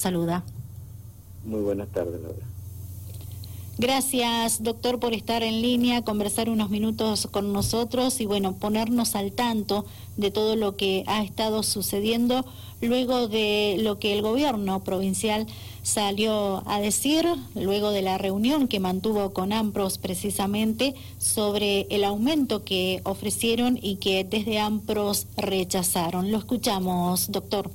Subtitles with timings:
[0.00, 0.44] saluda.
[1.44, 2.46] Muy buenas tardes, Laura.
[3.78, 9.32] Gracias, doctor, por estar en línea, conversar unos minutos con nosotros y, bueno, ponernos al
[9.32, 9.86] tanto
[10.18, 12.44] de todo lo que ha estado sucediendo
[12.82, 15.46] luego de lo que el gobierno provincial
[15.82, 22.64] salió a decir, luego de la reunión que mantuvo con AMPROS precisamente sobre el aumento
[22.64, 26.30] que ofrecieron y que desde AMPROS rechazaron.
[26.30, 27.70] Lo escuchamos, doctor.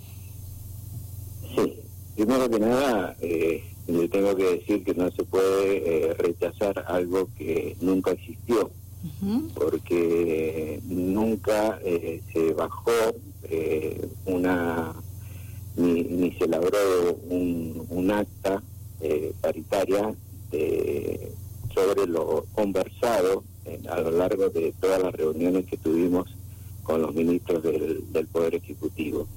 [2.16, 7.28] Primero que nada, eh, le tengo que decir que no se puede eh, rechazar algo
[7.38, 8.72] que nunca existió,
[9.54, 12.92] porque nunca eh, se bajó
[14.26, 14.94] una,
[15.76, 18.64] ni, se elaboró un, acta
[19.42, 20.16] paritaria
[21.74, 23.44] sobre lo conversado
[23.90, 26.30] a lo largo de todas las reuniones que tuvimos
[26.84, 29.28] con los ministros del Poder Ejecutivo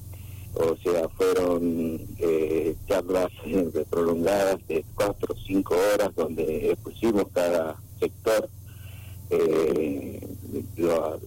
[0.58, 7.76] o sea, fueron eh, charlas eh, prolongadas de cuatro o cinco horas donde expusimos cada
[8.00, 8.48] sector
[9.30, 10.20] eh,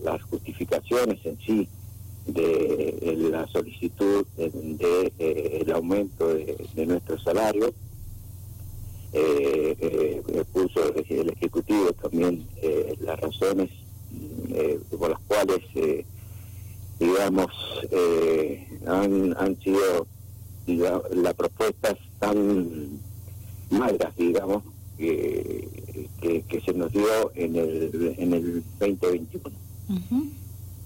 [0.04, 1.68] las justificaciones en sí
[2.26, 7.74] de, la solicitud de, el aumento de, nuestro salario.
[9.14, 12.46] expuso el, Ejecutivo también
[13.00, 13.70] las razones
[15.00, 15.62] por las cuales
[17.02, 17.52] digamos,
[17.90, 20.06] eh, han, han sido
[20.68, 23.00] las propuestas tan
[23.72, 24.64] magras, digamos,
[25.00, 25.68] que,
[26.48, 29.58] que, se nos dio en el, en el 2021.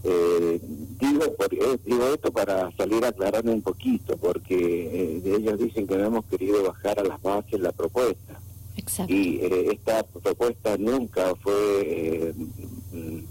[0.06, 0.62] eh,
[1.00, 5.98] digo, por, eh, digo esto para salir aclarando un poquito, porque eh, ellos dicen que
[5.98, 8.40] no hemos querido bajar a las bases la propuesta.
[8.78, 9.12] Exacto.
[9.14, 12.34] Y eh, esta propuesta nunca fue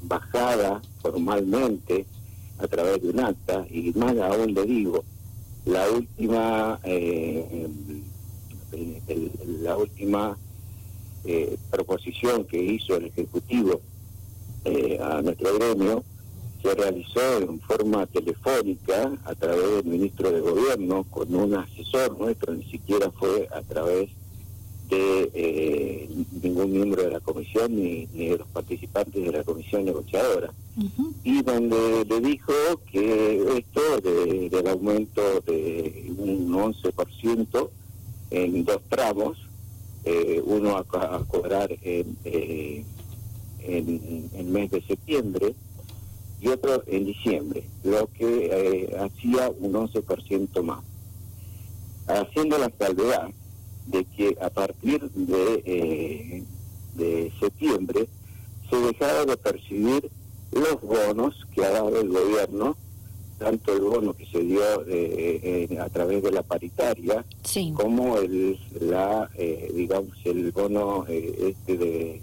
[0.02, 2.04] bajada formalmente
[2.58, 5.04] a través de un acta y más aún le digo,
[5.66, 7.68] la última eh,
[9.60, 10.36] la última
[11.24, 13.80] eh, proposición que hizo el Ejecutivo
[14.64, 16.04] eh, a nuestro gremio
[16.62, 22.54] se realizó en forma telefónica a través del ministro de Gobierno con un asesor nuestro,
[22.54, 24.23] ni siquiera fue a través de
[24.90, 26.08] eh,
[26.42, 30.52] ningún miembro de la comisión ni, de los participantes de la comisión negociadora.
[31.22, 32.52] Y donde le dijo
[32.90, 37.68] que esto del aumento de un 11%
[38.30, 39.38] en dos tramos,
[40.04, 40.84] eh, uno a,
[41.24, 42.84] cobrar en, eh,
[43.60, 45.54] en, el mes de septiembre
[46.40, 50.84] y otro en diciembre, lo que hacía un 11% más.
[52.06, 53.30] Haciendo la salvedad
[53.86, 56.42] de que a partir de, eh,
[56.94, 58.08] de septiembre
[58.70, 60.10] se dejara de percibir
[60.52, 62.76] los bonos que ha dado el gobierno,
[63.38, 67.24] tanto el bono que se dio eh, eh, a través de la paritaria,
[67.74, 69.28] como el la
[69.74, 72.22] digamos el bono este de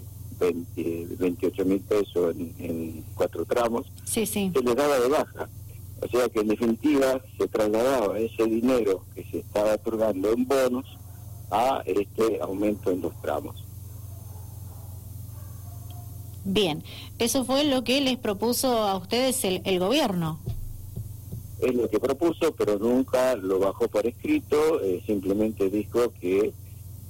[1.18, 5.48] 28 mil pesos en, cuatro tramos, se le daba de baja.
[6.00, 10.84] O sea que en definitiva se trasladaba ese dinero que se estaba otorgando en bonos
[11.52, 13.54] a este aumento en los tramos.
[16.44, 16.82] Bien,
[17.18, 20.40] eso fue lo que les propuso a ustedes el, el gobierno.
[21.60, 26.52] Es lo que propuso, pero nunca lo bajó por escrito, eh, simplemente dijo que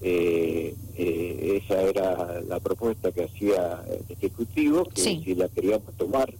[0.02, 6.34] eh, eh, esa era la propuesta que hacía el Ejecutivo, que si la queríamos tomar,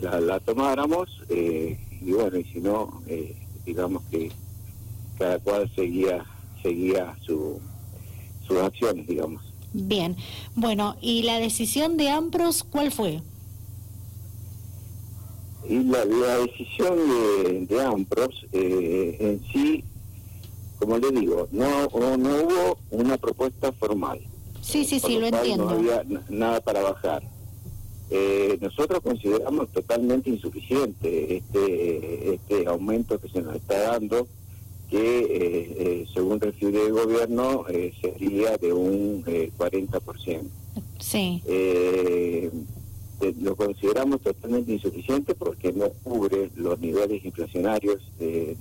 [0.00, 3.02] la, la, tomáramos, y bueno, y si no,
[3.66, 4.30] digamos que
[5.18, 6.24] cada cual seguía
[6.62, 7.60] seguía su,
[8.46, 9.42] sus acciones, digamos.
[9.72, 10.16] Bien,
[10.54, 13.20] bueno, ¿y la decisión de AMPROS cuál fue?
[15.68, 19.84] Y la, decisión de, de AMPROS eh, en sí,
[20.78, 24.20] como le digo, no, no hubo una propuesta formal.
[24.62, 25.64] Sí, sí, sí, lo entiendo.
[25.64, 27.22] No había nada para bajar.
[28.10, 34.26] Eh, nosotros consideramos totalmente insuficiente este, este aumento que se nos está dando
[34.88, 40.42] que eh, eh, según refiere el gobierno eh, sería de un 40%.
[40.98, 41.42] Sí.
[43.40, 48.56] lo consideramos totalmente insuficiente porque no cubre los niveles inflacionarios de,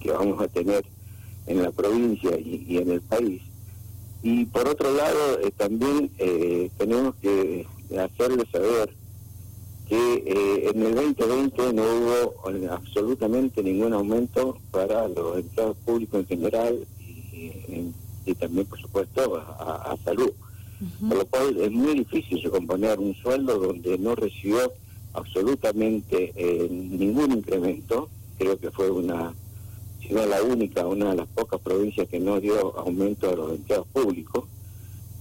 [0.00, 0.84] que vamos a tener
[1.46, 3.42] en la provincia y, y en el país.
[4.22, 6.10] Y por otro lado, también
[6.78, 7.66] tenemos que
[7.98, 8.94] hacerle saber
[9.88, 16.20] que eh, en el 2020 no hubo eh, absolutamente ningún aumento para los empleados públicos
[16.20, 16.86] en general
[18.24, 20.30] y, también, por supuesto, a, salud.
[21.08, 24.72] Por lo cual es muy difícil recomponer un sueldo donde no recibió
[25.12, 28.08] absolutamente eh, ningún incremento.
[28.38, 29.32] Creo que fue una,
[30.00, 33.52] si no la única, una de las pocas provincias que no dio aumento a los
[33.52, 34.44] empleados públicos,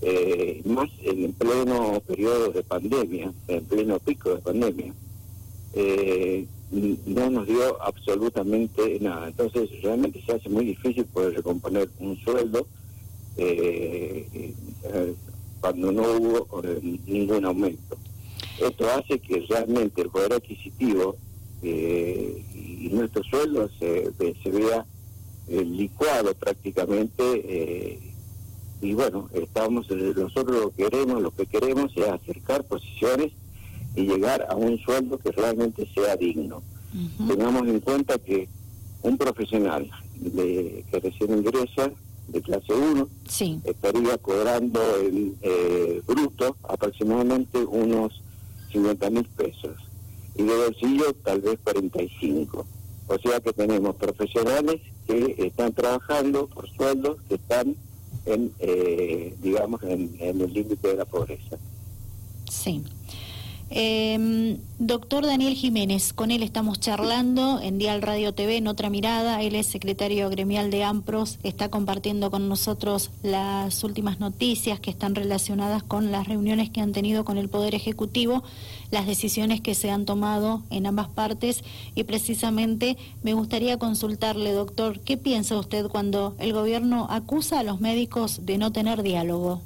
[0.02, 4.94] eh, más en pleno periodo de pandemia, en pleno pico de pandemia.
[5.74, 9.28] Eh, no nos dio absolutamente nada.
[9.28, 12.66] Entonces realmente se hace muy difícil poder recomponer un sueldo
[13.38, 14.54] eh,
[15.60, 16.62] cuando no hubo
[17.06, 17.98] ningún aumento.
[18.60, 21.16] Esto hace que realmente el poder adquisitivo
[21.64, 24.12] eh, y nuestro sueldo se,
[24.44, 24.86] se vea
[25.48, 28.00] eh, licuado prácticamente eh,
[28.82, 33.32] y bueno, estamos nosotros lo que queremos, lo que queremos es acercar posiciones
[33.96, 36.64] y llegar a un sueldo que realmente sea digno.
[37.28, 38.50] Tengamos en cuenta que
[39.04, 41.92] un profesional de, que recién ingresa
[42.28, 43.08] de clase 1
[43.66, 45.36] estaría cobrando en
[46.08, 48.22] bruto aproximadamente unos
[48.72, 49.76] 50 mil pesos
[50.36, 52.66] y de bolsillo tal vez 45.
[53.08, 57.76] O sea que tenemos profesionales que están trabajando por sueldos que están
[58.26, 61.58] en, eh, digamos, en, en el límite de la pobreza.
[62.50, 62.84] Sí.
[63.74, 69.42] Eh, doctor Daniel Jiménez, con él estamos charlando en Dial Radio TV en otra mirada.
[69.42, 75.16] Él es secretario gremial de AMPROS, está compartiendo con nosotros las últimas noticias que están
[75.16, 78.44] relacionadas con las reuniones que han tenido con el Poder Ejecutivo,
[78.92, 81.64] las decisiones que se han tomado en ambas partes
[81.96, 87.80] y precisamente me gustaría consultarle, doctor, ¿qué piensa usted cuando el gobierno acusa a los
[87.80, 89.62] médicos de no tener diálogo?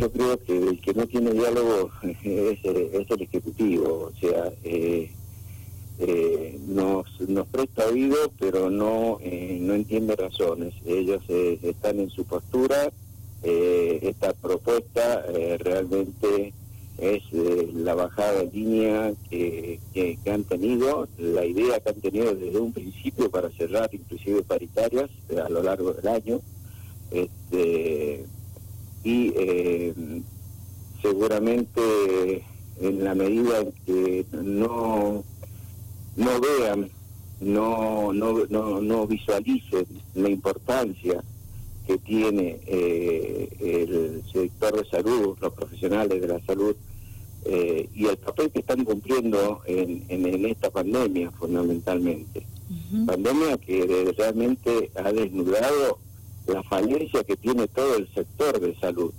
[0.00, 5.10] Yo creo que el que no tiene diálogo es, el Ejecutivo, o sea, eh,
[5.98, 7.06] eh, nos,
[7.50, 10.72] presta oído, pero no, eh, no entiende razones.
[10.86, 12.90] Ellos están en su postura,
[13.42, 15.24] esta propuesta
[15.58, 16.52] realmente
[16.98, 22.58] es la bajada de línea que, que, han tenido, la idea que han tenido desde
[22.58, 25.10] un principio para cerrar inclusive paritarias
[25.42, 26.40] a lo largo del año.
[27.10, 28.26] Este,
[29.02, 29.94] y eh,
[31.00, 32.44] seguramente
[32.80, 35.24] en la medida en que no
[36.16, 36.90] no vean
[37.40, 41.22] no no no, no visualicen la importancia
[41.86, 46.76] que tiene eh, el sector de salud los profesionales de la salud
[47.46, 52.46] eh, y el papel que están cumpliendo en, en, esta pandemia fundamentalmente.
[53.06, 55.98] Pandemia que realmente ha desnudado
[56.46, 59.12] la falencia que tiene todo el sector de salud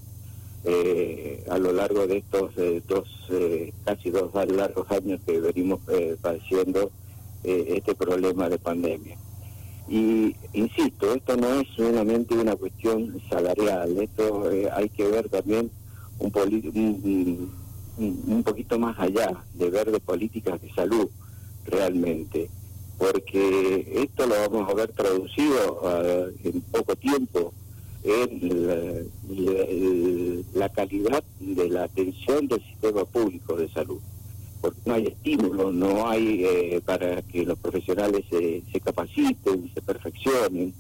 [0.64, 5.80] eh, a lo largo de estos eh, dos, eh, casi dos largos años que venimos
[6.22, 6.92] padeciendo
[7.44, 9.18] este problema de pandemia.
[9.90, 15.72] Y insisto, esto no es solamente una cuestión salarial, esto hay que ver también
[16.20, 16.32] un,
[17.98, 21.10] un, un poquito más allá de ver de políticas de salud
[21.66, 22.50] realmente
[23.02, 27.52] porque esto lo vamos a ver traducido ah, en poco tiempo
[28.04, 28.68] en
[30.54, 33.98] la, calidad de la atención del sistema público de salud.
[34.62, 40.72] Porque no hay estímulo, no hay eh, para que los profesionales se, capaciten, se perfeccionen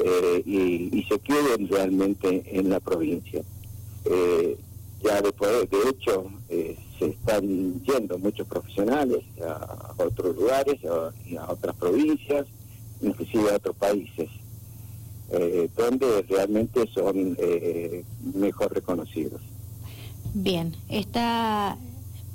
[0.00, 3.42] eh, y, se queden realmente en la provincia.
[5.00, 6.26] Eh, ya después, de hecho,
[6.98, 12.46] se están yendo muchos profesionales a, otros lugares, a, otras provincias,
[13.00, 14.28] inclusive a otros países,
[15.30, 19.40] eh, donde realmente son eh, mejor reconocidos.
[20.34, 21.76] Bien, está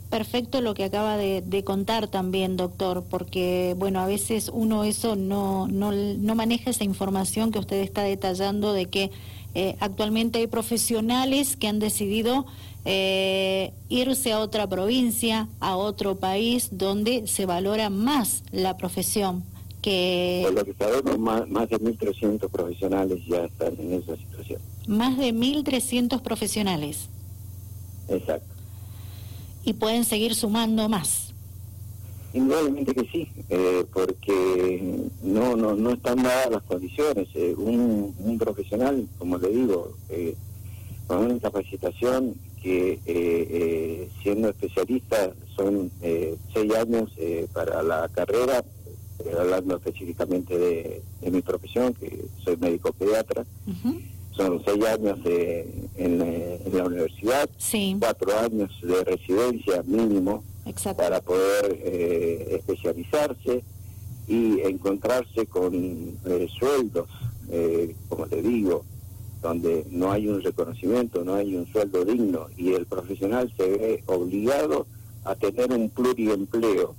[0.10, 5.68] perfecto lo que acaba de, contar también, doctor, porque, bueno, a veces uno eso no,
[5.68, 9.12] no, no maneja esa información que usted está detallando de que
[9.56, 12.46] eh, actualmente hay profesionales que han decidido
[12.84, 19.44] eh, irse a otra provincia, a otro país donde se valora más la profesión.
[19.82, 20.42] Que...
[20.44, 24.62] Por lo que sabemos, más, más de 1.300 profesionales ya están en esa situación.
[24.88, 27.08] Más de 1.300 profesionales.
[28.10, 28.54] Exacto.
[29.64, 31.34] Y pueden seguir sumando más.
[32.36, 37.30] Indudablemente que sí, eh, porque no, no, no están dadas las condiciones.
[37.34, 40.36] Eh, un, un, profesional, como le digo, eh,
[41.08, 47.10] con una capacitación que eh, eh, siendo especialista son eh, seis años
[47.54, 48.66] para la carrera,
[49.40, 53.46] hablando específicamente de, mi profesión, que soy médico pediatra.
[54.32, 55.20] Son seis años
[55.96, 56.20] en,
[56.74, 57.50] la universidad,
[58.00, 60.44] cuatro años de residencia mínimo
[60.96, 61.80] para poder
[62.52, 63.64] especializarse
[64.28, 66.18] y encontrarse con
[66.58, 67.08] sueldos,
[68.10, 68.84] como te digo,
[69.42, 74.04] donde no hay un reconocimiento, no hay un sueldo digno y el profesional se ve
[74.08, 74.88] obligado
[75.24, 76.96] a tener un pluriempleo,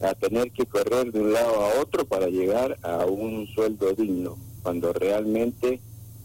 [0.00, 4.36] a tener que correr de un lado a otro para llegar a un sueldo digno,
[4.62, 5.80] cuando realmente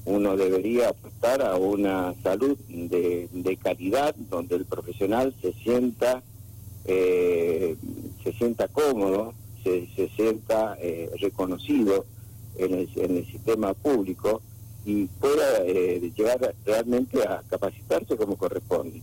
[0.06, 6.24] uno debería apostar a una salud de, calidad donde el profesional se sienta
[6.86, 7.76] eh,
[8.24, 9.34] se sienta cómodo,
[9.64, 12.06] se, se sienta eh, reconocido
[12.58, 14.42] en el, en el, sistema público
[14.86, 19.02] y pueda eh, llegar realmente a capacitarse como corresponde.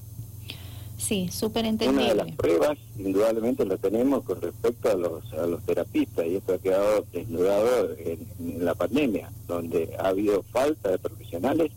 [0.97, 2.05] Sí, súper entendible.
[2.05, 6.37] Una de las pruebas, indudablemente, lo tenemos con respecto a los, a los terapistas, y
[6.37, 11.71] esto ha quedado desnudado en, la pandemia, donde ha habido falta de profesionales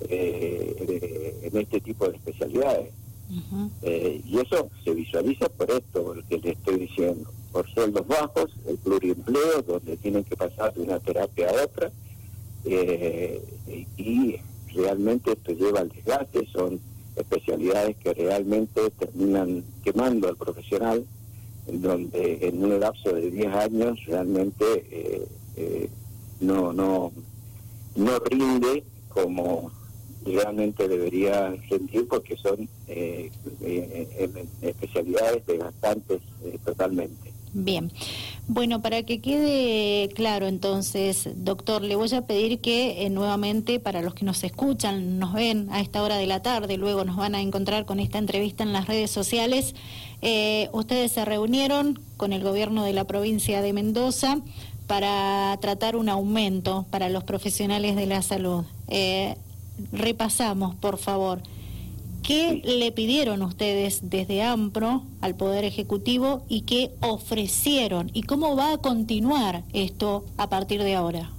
[0.00, 2.90] eh, en este tipo de especialidades.
[3.82, 8.52] Eh, y eso se visualiza por esto, lo que le estoy diciendo, por sueldos bajos,
[8.66, 11.90] el pluriempleo, donde tienen que pasar de una terapia a otra,
[12.64, 13.42] eh,
[13.96, 14.36] y
[14.74, 16.80] realmente esto lleva al desgaste, son
[17.16, 21.04] especialidades que realmente terminan quemando al profesional,
[21.66, 25.90] donde en un lapso de 10 años realmente eh, eh,
[26.40, 27.12] no, no,
[27.96, 29.72] no rinde como
[30.32, 33.30] realmente debería rendir porque son eh,
[34.62, 36.20] especialidades desgastantes
[36.64, 37.36] totalmente.
[37.58, 37.90] Bien.
[38.48, 44.02] Bueno, para que quede claro entonces, doctor, le voy a pedir que eh, nuevamente para
[44.02, 47.34] los que nos escuchan, nos ven a esta hora de la tarde, luego nos van
[47.34, 49.74] a encontrar con esta entrevista en las redes sociales,
[50.20, 54.38] eh, ustedes se reunieron con el gobierno de la provincia de Mendoza
[54.86, 58.64] para tratar un aumento para los profesionales de la salud.
[58.88, 59.34] Eh,
[59.92, 61.40] repasamos, por favor.
[62.26, 68.10] ¿Qué le pidieron ustedes desde AMPRO al Poder Ejecutivo y qué ofrecieron?
[68.14, 71.30] ¿Y cómo va a continuar esto a partir de ahora?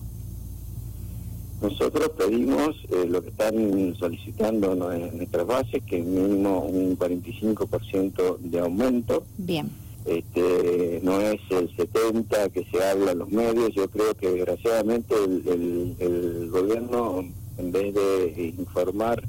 [1.62, 8.60] Nosotros pedimos eh, lo que están solicitando nuestras bases, que es mínimo un 45% de
[8.60, 9.25] aumento.
[9.38, 9.70] Bien.
[10.06, 13.74] Este, no es el 70 que se habla en los medios.
[13.74, 17.25] Yo creo que desgraciadamente el gobierno,
[17.57, 19.23] en vez de informar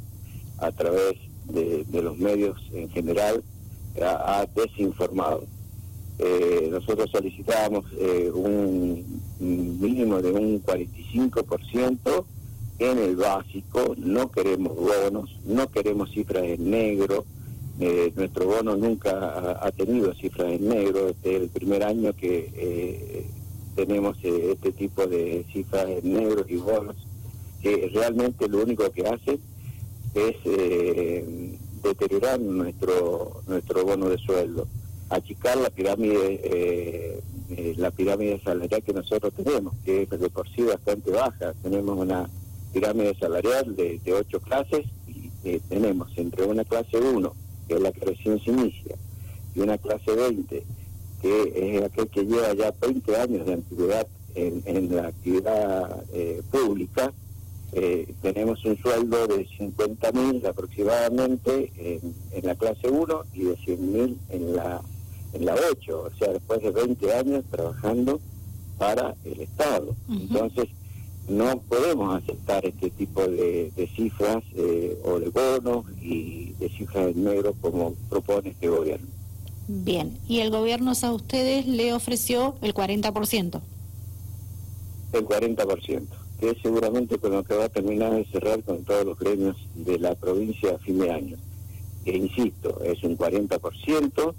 [0.58, 1.14] a través
[1.46, 3.42] de, los medios en general
[4.02, 5.44] ha, desinformado.
[6.18, 12.24] Eh, nosotros solicitábamos eh, un mínimo de un 45%
[12.80, 17.24] en el básico, no queremos bonos, no queremos cifras en negro,
[17.80, 23.26] eh, nuestro bono nunca ha, tenido cifras en negro, este es el primer año que
[23.76, 26.96] tenemos este tipo de cifras en negro y bonos,
[27.62, 29.38] que realmente lo único que hace
[30.14, 34.66] es eh, deteriorar nuestro nuestro bono de sueldo,
[35.10, 40.48] achicar la pirámide eh, eh, la pirámide salarial que nosotros tenemos, que es de por
[40.50, 41.54] sí bastante baja.
[41.62, 42.28] Tenemos una
[42.72, 47.34] pirámide salarial de, ocho clases y tenemos entre una clase 1,
[47.66, 48.96] que es la que recién se inicia,
[49.54, 50.62] y una clase 20,
[51.22, 56.04] que es aquel que lleva ya 20 años de antigüedad en, en la actividad
[56.50, 57.12] pública,
[57.72, 63.92] eh, tenemos un sueldo de 50 mil aproximadamente en, la clase 1 y de 100
[63.92, 64.80] mil en la,
[65.34, 68.20] en la 8, o sea, después de 20 años trabajando
[68.78, 69.94] para el Estado.
[70.08, 70.68] Entonces,
[71.28, 77.24] no podemos aceptar este tipo de, cifras eh, o de bonos y de cifras en
[77.24, 79.06] negro como propone este gobierno.
[79.66, 83.60] Bien, y el gobierno a ustedes le ofreció el 40%.
[85.12, 89.04] El 40% que es seguramente con lo que va a terminar de cerrar con todos
[89.04, 91.36] los gremios de la provincia a fin de año.
[92.04, 94.34] E insisto, es un 40%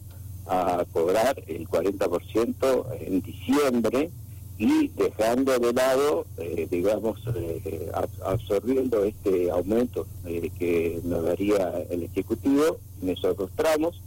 [0.48, 4.10] a cobrar el 40% en diciembre
[4.58, 7.92] y dejando de lado, eh, digamos, eh,
[8.26, 14.02] absorbiendo este aumento eh, que nos daría el Ejecutivo en esos dos tramos,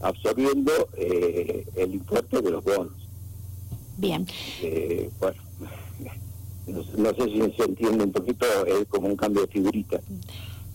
[0.00, 2.92] absorbiendo el importe de los bonos.
[3.98, 4.26] Bien.
[5.18, 5.49] bueno
[6.66, 10.00] no, sé si se entiende un poquito, es como un cambio de figurita.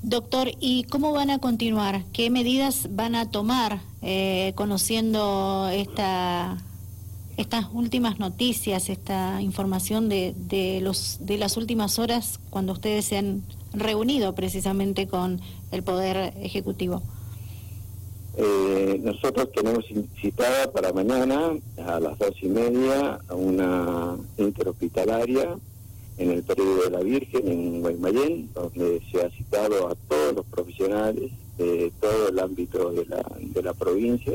[0.02, 2.04] Doctor, ¿y cómo van a continuar?
[2.14, 6.58] ¿Qué medidas van a tomar eh, conociendo esta,
[7.38, 13.18] estas últimas noticias, esta información de, de, los, de las últimas horas cuando ustedes se
[13.18, 17.02] han reunido precisamente con el Poder Ejecutivo?
[18.38, 19.86] Eh, nosotros tenemos
[20.22, 25.56] citada para mañana a las dos y media una interhospitalaria
[26.18, 30.46] en el periodo de la Virgen en Guaymallén, donde se ha citado a todos los
[30.46, 34.34] profesionales de todo el ámbito de la, de la provincia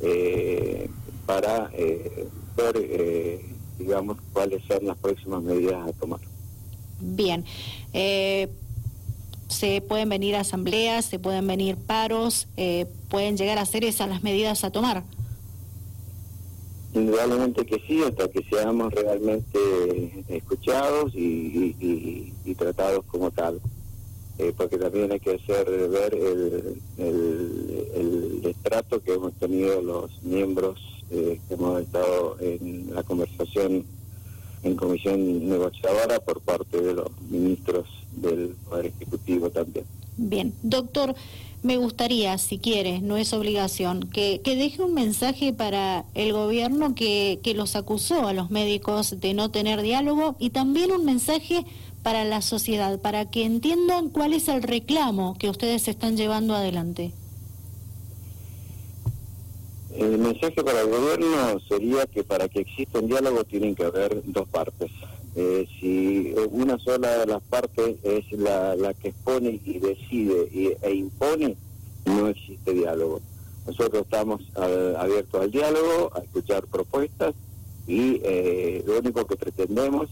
[0.00, 0.88] eh,
[1.24, 3.44] para eh, ver, eh,
[3.78, 6.20] digamos, cuáles son las próximas medidas a tomar.
[7.00, 7.44] Bien.
[9.48, 12.48] se pueden venir asambleas, se pueden venir paros,
[13.10, 15.04] pueden llegar a ser esas las medidas a tomar.
[16.96, 23.60] Indudablemente que sí, hasta que seamos realmente escuchados y, tratados como tal.
[24.38, 30.78] Eh, porque también hay que hacer ver el, el, estrato que hemos tenido los miembros
[31.10, 33.84] eh, que hemos estado en la conversación
[34.62, 39.84] en comisión negociadora por parte de los ministros del Poder Ejecutivo también.
[40.16, 41.14] Bien, doctor,
[41.66, 46.94] me gustaría, si quiere, no es obligación, que, que deje un mensaje para el gobierno
[46.94, 51.66] que, que los acusó a los médicos de no tener diálogo y también un mensaje
[52.02, 57.12] para la sociedad, para que entiendan cuál es el reclamo que ustedes están llevando adelante.
[59.92, 64.22] El mensaje para el gobierno sería que para que exista un diálogo tienen que haber
[64.24, 64.90] dos partes.
[65.38, 71.56] Eh, si una sola de las partes es la, que expone y decide e impone,
[72.06, 73.20] no existe diálogo.
[73.66, 77.34] Nosotros estamos abiertos al diálogo, a escuchar propuestas
[77.86, 80.08] y eh, lo único que pretendemos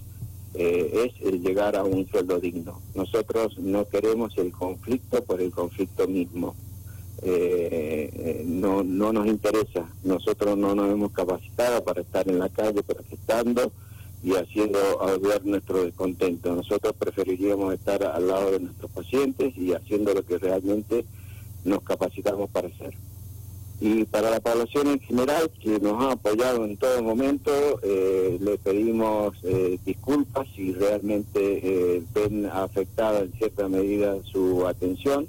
[0.54, 2.80] eh, es llegar a un sueldo digno.
[2.94, 6.54] Nosotros no queremos el conflicto por el conflicto mismo.
[7.22, 9.88] Eh, no, no nos interesa.
[10.02, 13.72] Nosotros no nos hemos capacitado para estar en la calle protestando
[14.24, 14.78] y haciendo
[15.20, 16.54] ver nuestro descontento.
[16.54, 21.04] Nosotros preferiríamos estar al lado de nuestros pacientes y haciendo lo que realmente
[21.64, 22.94] nos capacitamos para hacer.
[23.80, 27.50] Y para la población en general, que nos ha apoyado en todo momento,
[27.82, 35.28] eh, le pedimos eh, disculpas si realmente ven afectada en cierta medida su atención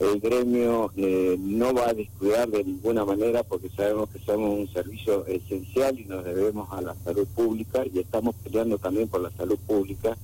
[0.00, 4.68] el gremio eh, no va a descuidar de ninguna manera porque sabemos que somos un
[4.68, 9.30] servicio esencial y nos debemos a la salud pública y estamos peleando también por la
[9.30, 10.16] salud pública.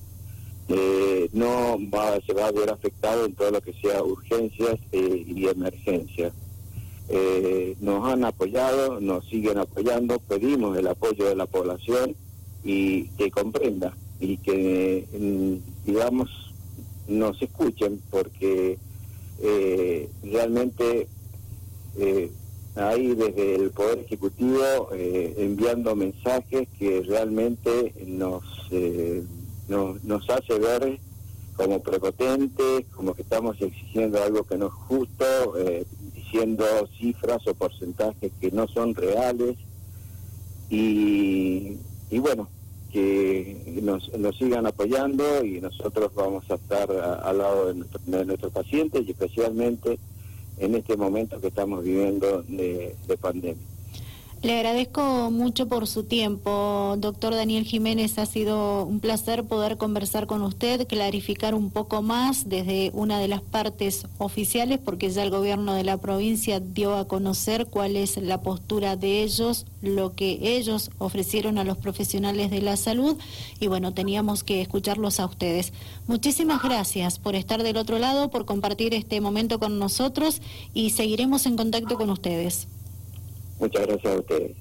[0.67, 5.25] Eh, no va, se va a ver afectado en todo lo que sea urgencias eh,
[5.27, 6.33] y emergencias.
[7.79, 12.15] nos han apoyado, nos siguen apoyando, pedimos el apoyo de la población
[12.63, 16.29] y que comprenda y que, mm, digamos,
[17.07, 18.77] nos escuchen porque
[19.41, 21.07] eh, realmente
[21.97, 22.31] eh,
[22.75, 29.23] ahí desde el Poder Ejecutivo eh, enviando mensajes que realmente nos, eh,
[29.67, 30.99] nos, nos hace ver
[31.55, 35.25] como prepotentes, como que estamos exigiendo algo que no es justo,
[36.15, 36.65] diciendo
[36.97, 39.57] cifras o porcentajes que no son reales.
[40.69, 41.77] Y,
[42.09, 42.47] y bueno,
[42.91, 49.07] que nos, nos sigan apoyando y nosotros vamos a estar al lado de, nuestros pacientes
[49.07, 49.97] y especialmente
[50.57, 53.71] en este momento que estamos viviendo de pandemia.
[54.43, 58.17] Le agradezco mucho por su tiempo, doctor Daniel Jiménez.
[58.17, 63.27] Ha sido un placer poder conversar con usted, clarificar un poco más desde una de
[63.27, 68.17] las partes oficiales, porque ya el gobierno de la provincia dio a conocer cuál es
[68.17, 73.17] la postura de ellos, lo que ellos ofrecieron a los profesionales de la salud
[73.59, 75.71] y bueno, teníamos que escucharlos a ustedes.
[76.07, 80.41] Muchísimas gracias por estar del otro lado, por compartir este momento con nosotros
[80.73, 82.67] y seguiremos en contacto con ustedes.
[83.61, 84.51] Muchas gracias a ustedes.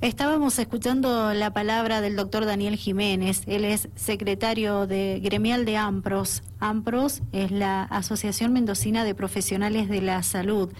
[0.00, 3.42] Estábamos escuchando la palabra del doctor Daniel Jiménez.
[3.46, 6.42] Él es secretario de gremial de AMPROS.
[6.58, 10.72] AMPROS es la Asociación Mendocina de Profesionales de la Salud.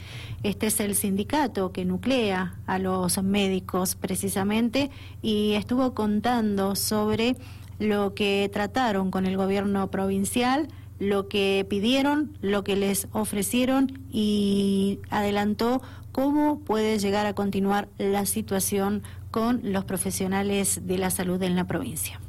[0.42, 4.90] Este es el sindicato que nuclea a los médicos precisamente
[5.20, 7.36] y estuvo contando sobre
[7.78, 10.68] lo que trataron con el gobierno provincial
[11.00, 15.80] lo que pidieron, lo que les ofrecieron y adelantó
[16.12, 21.66] cómo puede llegar a continuar la situación con los profesionales de la salud en la
[21.66, 22.20] provincia.